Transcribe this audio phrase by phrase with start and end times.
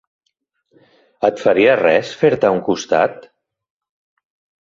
[1.27, 3.29] Et faria res fer-te a un costat?